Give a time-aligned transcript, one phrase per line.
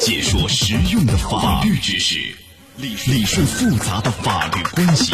[0.00, 2.20] 解说实用的法律知识，
[2.76, 5.12] 理顺复杂的法律关系，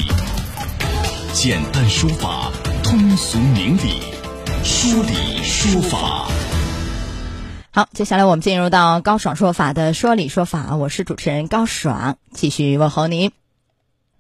[1.33, 4.03] 简单说法，通俗明理，
[4.63, 6.29] 说理说法。
[7.71, 13.33] 好，接下来我们进入到高爽说法的说理说法，我是主持人高爽，继续问候您。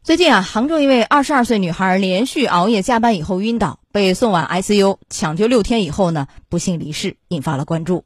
[0.02, 8.04] 最近啊，杭州一位二十二岁女孩连续熬夜加班以后晕倒，被送往 ICU 抢救六天以后呢，不幸离世，引发了关注。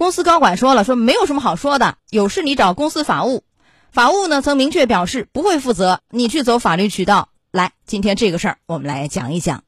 [0.00, 3.44] 公司高管说了，说没有什么好说的，有事你找公司法务。
[3.92, 7.28] 法务呢曾明确表示不会负责，你去走法律渠道。
[7.52, 9.62] 来，今天这个事儿我们来讲一讲。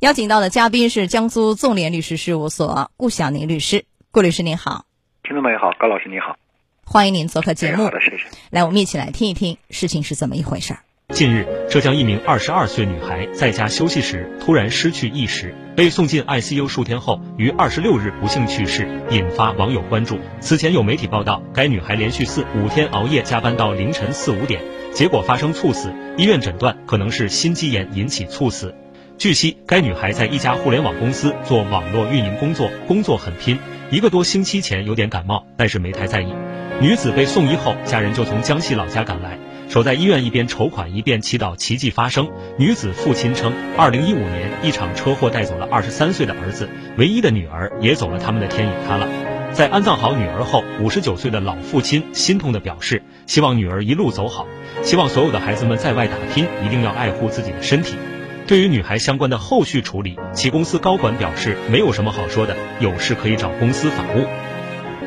[0.00, 4.84] 邀请到的嘉宾是江苏纵联律师事务所顾晓宁律师，顾律师您好，
[5.22, 6.34] 听众朋友好，高老师你好，
[6.84, 7.84] 欢迎您做客节目。
[7.84, 8.24] 好的，谢谢。
[8.50, 10.80] 来，我们一起来听一听事情是怎么一回事儿。
[11.14, 20.18] 近日，浙江一名二十二岁女孩在家休息时突然失去意识，被送进 ICU 数天后，于二十六日不幸去世，引发网友关注。
[20.40, 24.60] 此前有媒体报道，该女孩连续四五天熬夜加班到凌晨四五点，
[24.92, 28.74] 结果发生猝死，医院诊断可能是心肌炎引起猝死。
[29.18, 33.60] 据悉，该女孩在一家互联网公司做网络运营工作，工作很拼，
[33.92, 36.34] 一个多星期前有点感冒，但是没太在意。
[36.80, 39.38] 女子被送医后，家人就从江西老家赶来。
[39.68, 42.28] 守在医院一边筹款一边祈祷奇迹发生。
[42.58, 49.06] 女子父亲称，二零一五年一场车祸带走了二十三岁的儿子，唯一的女儿也走了他们的天也塌了。
[49.52, 54.46] 在安葬好女儿后，五十九岁的老父亲心痛地表示，希望女儿一路走好，
[54.82, 57.96] 希望所有的孩子们在外打拼一定要爱护自己的身体。
[58.46, 64.47] 对于女孩相关的后续处理，其公司高管表示没有什么好说的，有事可以找公司法务。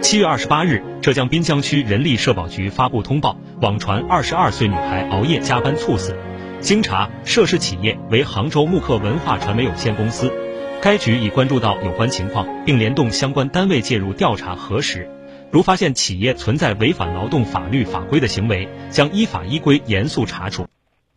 [0.02, 6.18] 七月二十八日，浙江滨江区人力社保局发布通报，网传二十二岁女孩熬夜加班猝死。
[6.60, 10.34] 经查，涉事企业为杭州慕克文化传媒有限公司。
[10.82, 15.08] 该局已关注到有关情况，并联动相关单位介入调查核实。
[15.52, 20.66] 如发现企业存在违反劳动法律法规的行为，将依法依规严肃查处。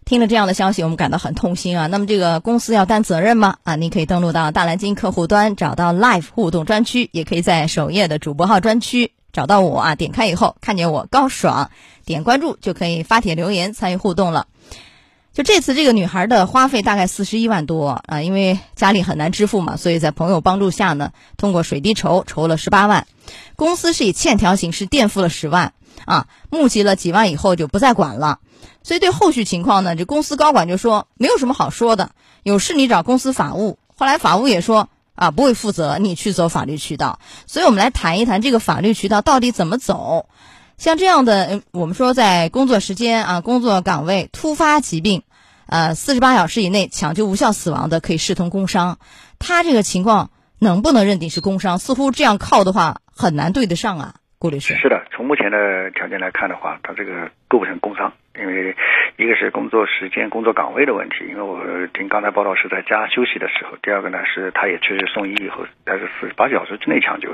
[0.04, 1.86] 听了这样的消息，我们感到很痛心啊。
[1.86, 3.56] 那么这个公司要担责任吗？
[3.62, 9.94] 啊，您可以登录到大蓝鲸客户端，找到 Live 互动专区，也可以在首页的主播号专区找到我啊。
[9.94, 11.70] 点开以后，看见我高爽，
[12.04, 14.46] 点关注就可以发帖留言参与互动了。
[15.32, 23.06] 就这次这个女孩的花费大概四十一万多啊，因为家里很难支付嘛，所以在朋友帮助下呢，通过水滴筹筹了十八万，
[23.56, 25.72] 公司是以欠条形式垫付了十万
[26.04, 28.38] 啊，募集了几万以后就不再管了。
[28.82, 32.10] 所以对后续情况呢，这公司高管就说没有什么好说的，
[32.42, 33.78] 有事你找公司法务。
[33.96, 37.18] 后来法务也说啊不会负责，你去走法律渠道。
[37.46, 40.28] 所以我们来谈一谈这个法律渠道到底怎么走。
[40.76, 45.22] 像这样的，我们说在工作时间啊、工作岗位突发疾病，
[45.66, 48.98] 呃，四十八小时以内抢救无效死亡的，可以视同工伤。
[49.38, 51.78] 他这个情况能不能认定是工伤？
[51.78, 54.74] 似乎这样靠的话很难对得上啊，顾律师。
[54.74, 58.12] 是的，从目前的条件来看的话，他这个构不成工伤。
[58.36, 58.74] 因为
[59.16, 61.62] 一个是工作时间、工作岗位的问题，因为我
[61.94, 67.28] 听刚才报道是在家休息的时候；第二个呢是他也确实送医以后，但是四十八小时之内抢救，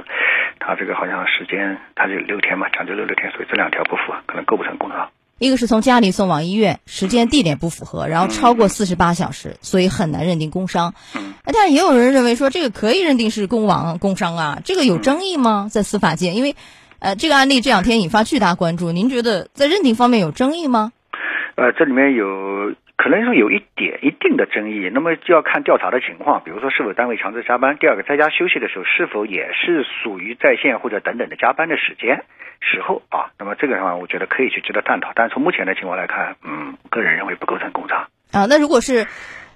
[0.58, 5.08] 他这个好像时间他就六天嘛，抢救六六天，所以这两条不符合，可能构不成工伤。
[5.38, 10.92] 一个是从家里送往医院，时间地点不符合，然后超过四十八小时，所以很难认定工伤。
[11.16, 15.68] 嗯，但是也有人认为说这个可以认定是工亡工伤啊，这个有争议吗？
[15.72, 16.54] 在司法界，因为。
[17.00, 20.92] 呃，这个案例这两天引发巨大关注，您觉得在认定方面有争议吗？
[21.56, 32.24] 呃，这里面有可能说有一点一定的争议，那么就要看调查的情况，比如说是否单位强制加班，第二个在家休息的时候是否也是属于在线或者等等的加班的时间
[32.60, 38.06] 时候啊，那么这个的话，我觉得可以去值得探讨，但是从目前的情况来看，嗯，个人认为不构成工伤。
[38.32, 39.06] 啊，那如果是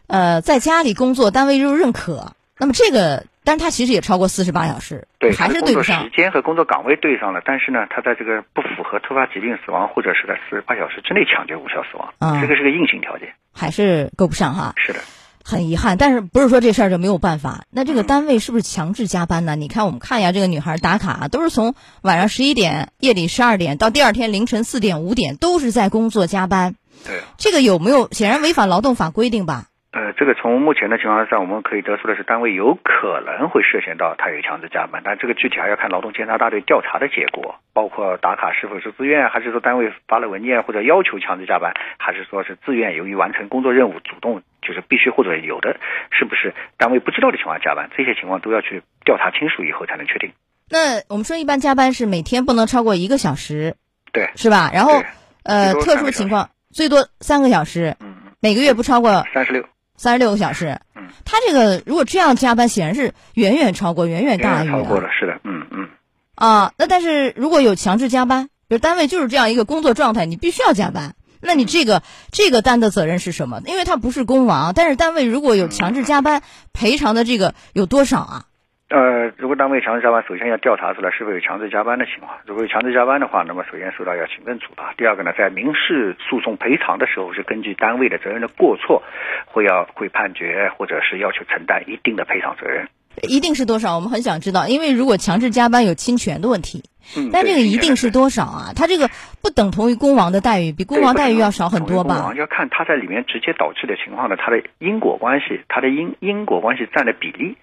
[0.09, 2.33] 呃在家里工作，单位又认可，
[2.65, 3.27] 那么这个。
[3.47, 6.05] 但是他其实也超过四十八小时，对，还是对不上。
[6.05, 14.73] 时间和工作岗位对上了，但是呢，他在这个不符合突发疾病死亡或者是在四十八小时之内抢救无效死亡，嗯这个是个硬性条件，还是够不上哈。
[14.79, 15.01] 是的，
[15.45, 17.67] 很遗憾，但是不是说这事儿就没有办法？
[17.71, 19.57] 那这个单位是不是强制加班呢？
[19.57, 26.77] 你看，我们看一下这个女孩打卡，都是从晚上十一点、夜里十二点到第二天凌晨四点、五点，都是在工作加班。
[27.05, 29.67] 对，这个有没有显然违反劳动法规定吧？
[29.95, 45.79] 呃，这个从目前的情况上，我们可以得出的是，单位有可能会涉嫌到他有强制加班，但这个具体还要看劳动监察大队调查的结果，包括打卡是否是自愿，还是说单位发了文件或者要求强制加班，还是说是自愿由于完成工作任务主动就是必须或者有的，
[46.11, 50.33] 是不是单位不知道的情况下加班，这些情况都要去调查清楚以后才能确定。
[50.71, 53.77] 那我们说一般加班是每天不能超过一个小时，
[54.13, 54.73] 对，是吧？
[54.75, 55.05] 然后
[55.45, 59.65] 呃，特殊情况最多三个小时，嗯，每个月不超过三十六。
[59.97, 65.89] 三十六个小时，嗯，他这个如果这样加班，显然是远远超过，远远大于超过了，是的，嗯嗯。
[66.35, 72.03] 啊，那但是如果有强制加班，比如单位就是这样一个工作状态，你必须要加班，那你这个
[72.33, 73.61] 这个担的责任是什么？
[73.67, 76.43] 因为他不是工亡，但是单位如果有强制加班，
[76.73, 78.45] 赔偿的这个有多少啊？
[78.91, 82.37] 呃，如果单位强制加班，首先要调查出来是否有强制加班的情况。
[82.45, 84.93] 如果有强制加班的话，那么首先受到要行政处罚。
[84.99, 89.03] 第二个呢，在民事诉讼赔偿的时候，是根据单位的责任的过错，
[89.47, 92.87] 会要会判决或者是要求承担一定的赔偿责任。
[93.23, 93.95] 一定是多少？
[93.97, 96.83] 我们很想知道，因为如果强制加班有侵权的问题，
[97.17, 98.73] 嗯，但这个一定是多少啊？
[98.77, 99.09] 它这个
[99.41, 102.35] 不等同于工亡的待遇，比工亡待遇要少很多吧？
[102.37, 107.57] 要看它在里面直接导致的情况呢，它的因果关系，它的因因果关系占的比例。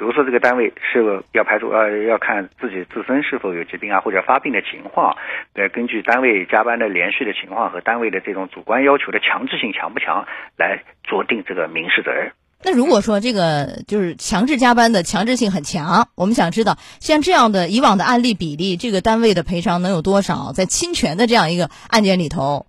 [0.00, 5.14] 比如说，这个单位是否要排除呃，要看自己自身是否有疾病啊，或者发病的情况，
[5.52, 10.26] 呃，根据单位加班的连续的情况和单位的这种主观要求的强制性强不强，
[10.56, 12.32] 来酌定这个民事责任。
[12.64, 20.52] 那如果说这个就是强制加班的强制性很强，我们想知道像这样的以往的案例比例，这个单位的赔偿能有多少？
[20.54, 22.64] 在侵权的这样一个案件里头，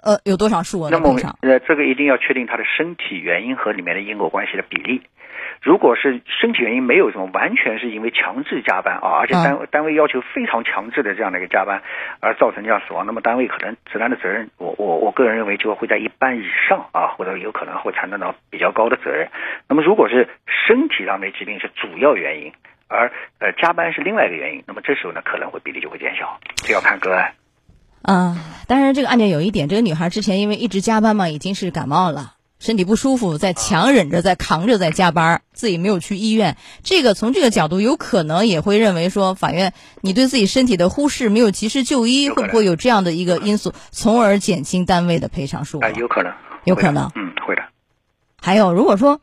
[0.00, 1.38] 呃，有多少数额那么我们的赔偿？
[1.42, 5.02] 呃，这个一定要确定他的身体原因和里面的因果关系的比例。
[5.60, 11.82] 如果是身体原因没有什么，完全是因为强制加班啊，而且单、单位要求非常强制的这样的一个加班，
[12.20, 19.28] 而造成这样死亡，那么单位可能承担的责任，我我我个人认为就会在一半以上啊，或者有可能会承担到比较高的责任。
[19.68, 20.28] 那么如果是
[20.66, 22.52] 身体上的疾病是主要原因，
[22.88, 27.32] 而呃加班是另外一个原因，那么这时候呢可能会比例就会减小，这要看个案。
[28.02, 32.37] 嗯、当然这个案件有一点，这个女孩之前因为一直加班嘛，已经是感冒了。
[32.58, 36.56] 身体不舒服，在强忍着，在扛着，在加班，自己没有去医院。
[36.82, 45.92] 这个从这个角度，有可能也会认为说，法院你对自己身体的忽视，没有及时就医，会不会有这样的一个因素，从而减轻单位的赔偿数额啊、？
[45.96, 46.32] 有可能，
[46.64, 47.62] 有可能嗯，会的。
[48.40, 49.20] 还有，如果说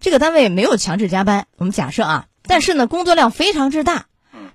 [0.00, 4.06] 这个单位没有强制加班，我们假设啊，但是呢，工作量非常之大，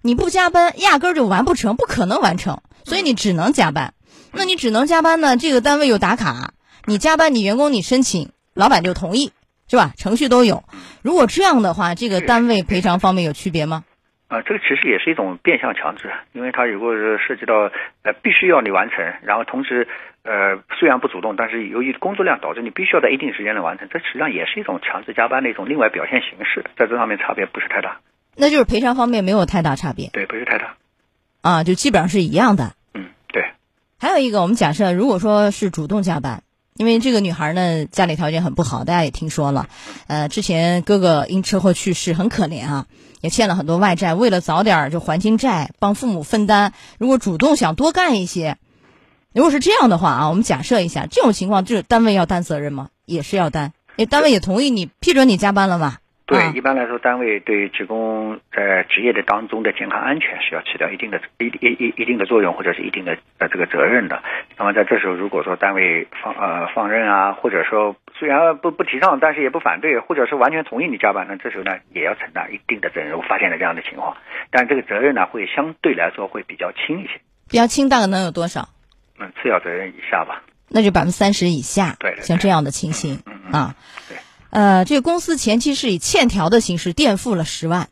[0.01, 3.93] 你不加班，压根儿就完不成，不可能完成，所以你只能加班。
[4.33, 5.37] 那你只能加班呢？
[5.37, 6.51] 这个单位有打卡，
[6.89, 9.33] 你加班，你员工你申请，老板就同意，
[9.67, 9.91] 是吧？
[9.97, 10.63] 程序都有。
[11.03, 13.83] 如果这样的话，这个单位赔偿方面有区别吗？
[14.29, 17.69] 啊，这个其实也是一种变相强制，因为它如果是涉及到
[18.03, 19.85] 呃必须要你完成，然后同时
[20.23, 27.99] 呃虽然不主动，但是由于工作量导致你必须要在一定时间内完成，这实际上也是一种强制加班的一种另外表现形式，在这上面差别不是太大，
[28.37, 30.77] 那就是赔偿方面没有太大差别对，不是太大，
[31.41, 32.75] 啊，就基本上是一样的。
[32.93, 33.43] 嗯，对，
[33.99, 36.43] 还有一个，我们假设如果说是主动加班，
[36.77, 39.67] 因为这个女孩呢家里条件很不好，大家也听说了，
[40.07, 42.85] 呃，之前哥哥因车祸去世，很可怜啊，
[43.21, 48.57] 也欠了很多外债，为了早点就还清债，帮父母分担，如果主动想多干一些，
[49.33, 52.89] 如果是这样的话啊，我们假设一下，这种情况，就是单位要担责任吗？
[53.05, 55.97] 也是要担，因为单位也同意你批准你加班了嘛。
[56.27, 64.21] 对，啊一般来说，单位对职工在职业的当中的健康安全是要起到一定的、一一一一定的作用，或者是一定的呃这个责任的。
[64.57, 73.11] 那么在这时候，如果说单位放呃放任啊，或者说虽然不不提倡，但是也不反对，或者是完全同意你加班，那这时候呢也要承担一定的责任。
[73.11, 74.17] 如果发现了这样的情况，
[74.51, 78.67] 但这个责任呢会相对来说会比较轻一些，比较轻，大概能有多少？
[79.17, 80.43] 嗯，次要责任以下吧。
[80.67, 83.75] 那就百分之三十以下，对对对像这样的情形嗯嗯啊
[84.09, 84.17] 对。
[84.49, 87.89] 呃，这个公司前期是以欠条的形式垫付了十万，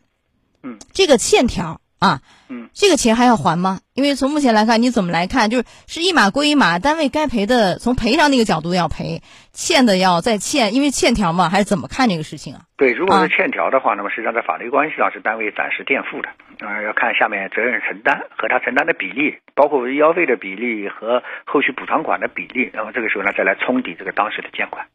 [0.63, 3.79] 嗯，这个欠条啊，嗯，这个钱还要还吗？
[3.93, 9.21] 因为从目前来看，你怎么来看，就是是一码归一码，单位该赔的从赔偿那个角度要赔，
[9.53, 12.61] 欠的要再欠，因为欠条嘛，还是怎么看这个事情啊？
[12.77, 16.29] 对，如果啊是欠条的话，那么实际上在法律关系上是单位暂时垫付的，
[16.59, 24.85] 呃，要看下面责任承担和他承担的比例，包括医药费的比例和后续补偿款的比例，然后这个时候呢再来冲抵这个当时的欠款。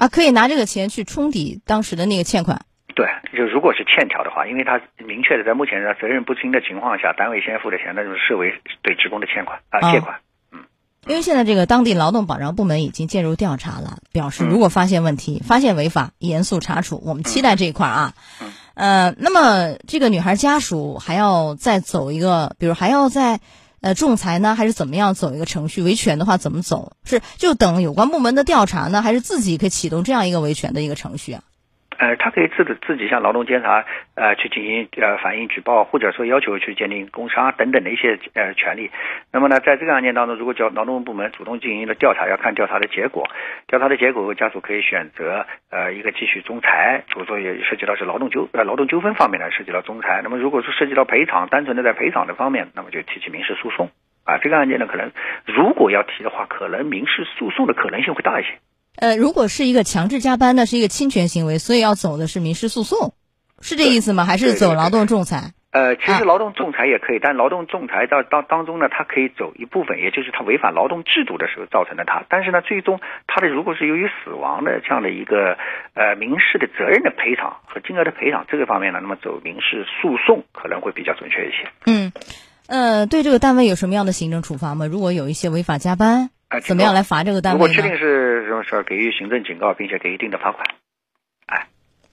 [0.00, 2.62] 啊，可以拿这个钱去冲抵当时的那个欠款。
[2.96, 10.16] 对，就如果是欠条的话，因为他明确的在目前的责任不清的情况下，单位先付的钱，那就是视为对职工的欠款啊、啊借款。
[11.06, 17.02] 因为现在这个当地劳动保障部门已经介入调查了，表示嗯如果发现问题、发现违法，严肃查处。
[17.04, 18.14] 我们期待这一块儿啊。
[18.42, 23.40] 嗯呃，那么这个女孩家属还要再走一个，比如还要再
[23.80, 25.82] 呃仲裁呢，还是怎么样走一个程序？
[25.82, 26.92] 维权的话怎么走？
[27.04, 31.42] 是就等有关部门的调查呢，还是自己可以启动这样一个维权的一个程序啊？
[32.00, 38.90] 呃，他可以自己自己向劳动监察呃去进行呃反映举报，或者说要求去鉴定工伤等等的一些呃权利。
[39.30, 43.28] 那么呢，在这个案件当中，如果叫劳动部门主动进行了调查，要看调查的结果。
[43.66, 50.22] 调查的结果，家属可以选择呃一个继续仲裁，比如说也涉及到是劳动纠呃劳动纠纷方面呢，涉及到仲裁。
[50.22, 53.90] 那么如果是涉及到赔偿，单纯的在赔偿的方面，那么就提起民事诉讼。
[54.24, 55.10] 啊，这个案件呢，可能
[55.44, 58.54] 如果要提的话，可能民事诉讼的可能性会大一些。
[58.96, 63.14] 呃，如果是一个强制加班，那是一个侵权行为，所以要走的是民事诉讼，
[63.60, 64.24] 是这意思吗？
[64.24, 65.52] 还是走劳动仲裁？
[65.72, 72.24] 呃，其啊实劳动仲裁也可以，但劳动仲裁到当当中呢，它可以走一部分，也就是他违反劳动制度的时候造成的他。
[72.28, 75.56] 但是呢，最终他的如果是由于死亡的这样的一个
[75.94, 81.70] 呃民事的责任的赔偿和金额的赔偿这个方面呢，那么走民事诉讼可能会比较准确一些。
[81.86, 82.12] 嗯，
[82.66, 84.86] 呃，对这个单位有什么样的行政处罚吗？
[84.86, 87.66] 如果有一些违法加班，呃，怎么样来罚这个单位呢？
[87.66, 90.66] 如果确定是什么事儿，给予行政警告，并且给一定的罚款。
[91.46, 91.66] 哎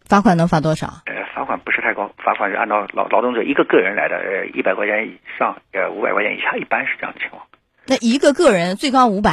[0.07, 0.87] 罚款能罚多少？
[1.05, 7.43] 呃，罚款不是太高，罚款是按照劳劳动者一个个人来的，呃，一百块钱以上，呃，五百块钱以下，一般是这样的情况。
[7.87, 9.31] 那一个个人最高五百，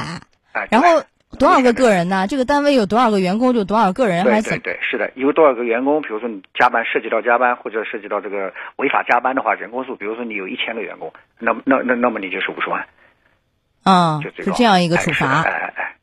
[0.52, 1.04] 啊、然后
[1.38, 2.08] 多少个个人？
[2.08, 2.26] 呢？
[2.26, 4.58] 这个单位有多少个员工就多少个人，还对是怎么？
[4.64, 6.02] 对对，是的，有多少个员工？
[6.02, 12.84] 比如说你加班涉及到加班，或者涉及到这个违法加班的话，人工数，比如说你有一千个员工，那那那那么你就是五十万，
[13.84, 15.42] 啊、就最高是这样一个处罚。
[15.42, 15.96] 哎哎哎，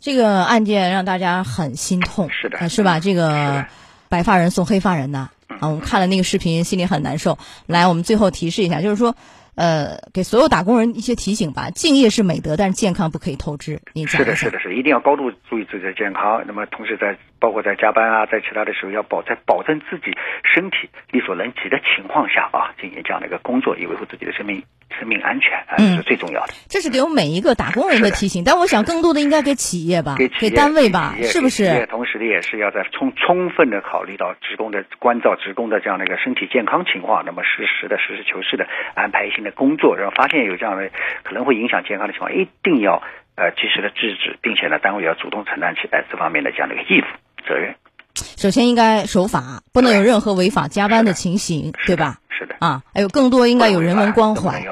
[0.00, 3.00] 这个案件让大家很心痛，是的呃是吧？
[3.00, 3.64] 这个
[4.08, 7.38] 白发人送黑发人呐，嗯啊，我们看了那个视频，心里很难受。
[7.66, 9.14] 来，我们最后提示一下，就是说，
[9.54, 11.70] 呃，给所有打工人一些提醒吧。
[11.70, 13.80] 敬业是美德，但是健康不可以透支。
[13.92, 16.42] 你讲是的，是的，是的一定要高度注意自己的健康。
[16.46, 24.62] 那么同时在包括在加班啊，在其他的时候要保在保证自己身体力所能及的情况下啊，进行这样的一个工作，以维护自己的生命
[24.98, 26.52] 生命安全啊，这嗯是最重要的。
[26.68, 31.86] 这是给我们每一个打工人的提醒，但我想更多的应该给企业吧，给企业单位吧是不是企业是？
[31.86, 40.90] 同时的也是要在充充分的考虑到职工的关照职工的这样的一个身体健康情况，那么实时的实事求是的安排一些的工作，然后发现有这样的
[41.22, 43.02] 可能会影响健康的情况，一定要
[43.36, 47.04] 呃及时的制止，并且呢，单位要主动承担起来这方面的这样的一个义务
[47.46, 47.74] 责任。
[48.14, 52.18] 首先应该守法，不能有任何违法加班的情形，对吧？
[52.38, 54.64] 是的，啊，还有更多应该有人文关怀。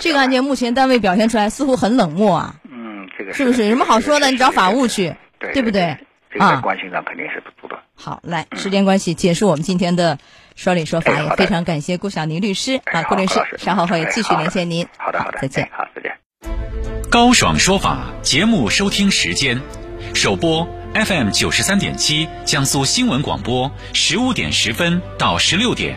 [0.00, 3.64] 这个案件目前单位表现出来似乎很冷漠啊，嗯，这个是不是？
[3.64, 4.30] 有什么好说的？
[4.30, 5.98] 你找法务去，对对不对？
[6.32, 7.78] 这个在啊关心上肯定是不足的。
[7.94, 10.18] 好，来，时间关系，结束我们今天的
[10.56, 14.86] 说理说法，也非常感谢顾晓宁律师啊，顾律师稍后会继续连线您。
[14.96, 15.70] 好的，好的，再见哎。
[15.72, 16.12] 好，再见。
[17.10, 19.60] 高爽说法节目收听时间：
[20.14, 25.96] 首播 FM 九十三点七，江苏新闻广播十五点十分到十六点；